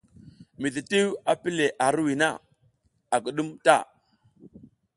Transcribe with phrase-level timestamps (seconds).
[0.61, 2.29] Mititiw a pi le ar hiriwiy na,
[3.13, 3.75] a guɗum ta.